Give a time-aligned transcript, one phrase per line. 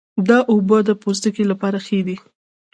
[0.27, 2.17] دا اوبه د پوستکي لپاره ښې دي.